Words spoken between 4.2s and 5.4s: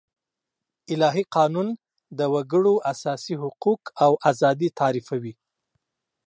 آزادي تعريفوي.